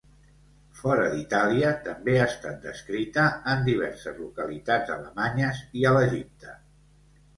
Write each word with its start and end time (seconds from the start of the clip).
Fora 0.77 1.03
d'Itàlia 1.15 1.73
també 1.87 2.15
ha 2.21 2.23
estat 2.33 2.57
descrita 2.65 3.27
en 3.53 3.61
diverses 3.69 4.19
localitats 4.25 4.95
alemanyes 4.99 5.61
i 5.83 5.87
a 5.91 5.97
l'Egipte. 5.99 6.57